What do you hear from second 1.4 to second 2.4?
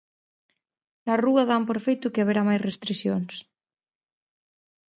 dan por feito que